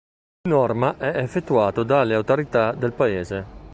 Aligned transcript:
Di 0.41 0.49
norma, 0.49 0.97
è 0.97 1.17
effettuato 1.17 1.83
dalle 1.83 2.15
autorità 2.15 2.71
del 2.71 2.91
Paese. 2.91 3.69